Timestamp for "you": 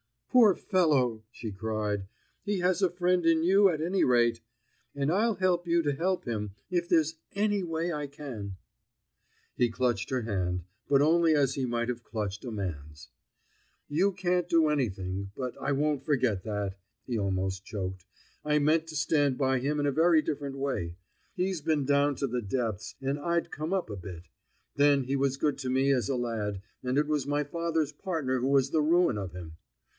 3.43-3.69, 5.67-5.83, 13.89-14.13